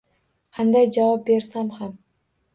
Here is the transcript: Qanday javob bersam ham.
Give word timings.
Qanday 0.59 0.87
javob 0.95 1.23
bersam 1.29 1.71
ham. 1.77 1.95